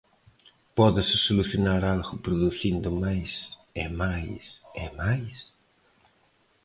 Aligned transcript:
Pódese 0.77 1.15
solucionar 1.27 1.81
algo 1.93 2.13
producindo 2.25 2.89
máis 3.03 3.31
e 3.83 3.85
máis 4.01 4.43
e 4.83 4.85
máis? 4.99 5.35